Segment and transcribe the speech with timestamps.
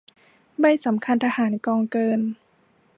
[0.59, 2.19] ใบสำคัญทหารกองเกิน